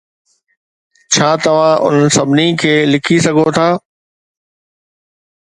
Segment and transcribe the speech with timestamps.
[1.15, 3.69] ڇا توهان انهن سڀني کي لکي سگهو ٿا؟